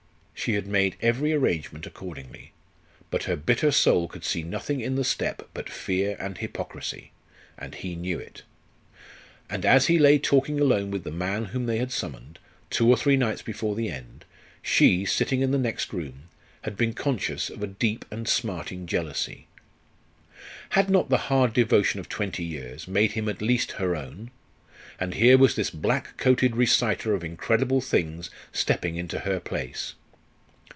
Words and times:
She 0.41 0.53
had 0.55 0.65
made 0.65 0.97
every 1.03 1.33
arrangement 1.33 1.85
accordingly; 1.85 2.51
but 3.11 3.25
her 3.25 3.35
bitter 3.35 3.69
soul 3.71 4.07
could 4.07 4.23
see 4.23 4.41
nothing 4.41 4.81
in 4.81 4.95
the 4.95 5.03
step 5.03 5.47
but 5.53 5.69
fear 5.69 6.17
and 6.19 6.35
hypocrisy; 6.35 7.11
and 7.59 7.75
he 7.75 7.95
knew 7.95 8.17
it. 8.17 8.41
And 9.51 9.67
as 9.67 9.85
he 9.85 9.99
lay 9.99 10.17
talking 10.17 10.59
alone 10.59 10.89
with 10.89 11.03
the 11.03 11.11
man 11.11 11.45
whom 11.53 11.67
they 11.67 11.77
had 11.77 11.91
summoned, 11.91 12.39
two 12.71 12.89
or 12.89 12.97
three 12.97 13.17
nights 13.17 13.43
before 13.43 13.75
the 13.75 13.89
end, 13.91 14.25
she, 14.63 15.05
sitting 15.05 15.41
in 15.41 15.51
the 15.51 15.59
next 15.59 15.93
room, 15.93 16.23
had 16.63 16.75
been 16.75 16.93
conscious 16.93 17.51
of 17.51 17.61
a 17.61 17.67
deep 17.67 18.03
and 18.09 18.27
smarting 18.27 18.87
jealousy. 18.87 19.45
Had 20.69 20.89
not 20.89 21.09
the 21.11 21.17
hard 21.29 21.53
devotion 21.53 21.99
of 21.99 22.09
twenty 22.09 22.43
years 22.43 22.87
made 22.87 23.11
him 23.11 23.29
at 23.29 23.43
least 23.43 23.73
her 23.73 23.95
own? 23.95 24.31
And 24.99 25.13
here 25.13 25.37
was 25.37 25.55
this 25.55 25.69
black 25.69 26.17
coated 26.17 26.55
reciter 26.55 27.13
of 27.13 27.23
incredible 27.23 27.79
things 27.79 28.31
stepping 28.51 28.95
into 28.95 29.19
her 29.19 29.39
place. 29.39 29.93